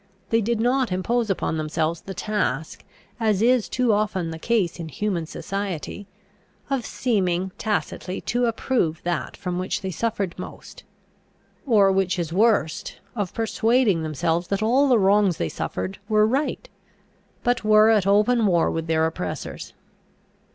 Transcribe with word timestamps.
They 0.31 0.41
did 0.41 0.59
not 0.59 0.91
impose 0.91 1.29
upon 1.29 1.57
themselves 1.57 2.01
the 2.01 2.15
task, 2.15 2.83
as 3.19 3.39
is 3.43 3.69
too 3.69 3.93
often 3.93 4.31
the 4.31 4.39
case 4.39 4.79
in 4.79 4.89
human 4.89 5.27
society, 5.27 6.07
of 6.71 6.87
seeming 6.87 7.51
tacitly 7.59 8.19
to 8.21 8.47
approve 8.47 8.99
that 9.03 9.37
from 9.37 9.59
which 9.59 9.81
they 9.81 9.91
suffered 9.91 10.33
most; 10.39 10.83
or, 11.67 11.91
which 11.91 12.17
is 12.17 12.33
worst, 12.33 12.97
of 13.15 13.35
persuading 13.35 14.01
themselves 14.01 14.47
that 14.47 14.63
all 14.63 14.87
the 14.87 14.97
wrongs 14.97 15.37
they 15.37 15.49
suffered 15.49 15.99
were 16.09 16.25
right; 16.25 16.67
but 17.43 17.63
were 17.63 17.91
at 17.91 18.07
open 18.07 18.47
war 18.47 18.71
with 18.71 18.87
their 18.87 19.05
oppressors. 19.05 19.73